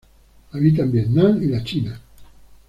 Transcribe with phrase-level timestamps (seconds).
[0.53, 2.01] Habita en Vietnam y la China.